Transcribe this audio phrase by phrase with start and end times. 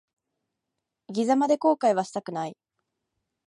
[1.09, 2.57] 生き様で後悔はしたくない。